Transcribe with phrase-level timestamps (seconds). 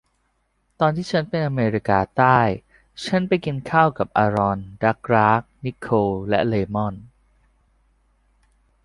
[0.79, 2.39] ตอนที่ฉันไปอเมริกาใต้
[3.05, 7.05] ฉันไปกินข้าวกับอารอน ดักลาส นิโคล และเรย์มอนด์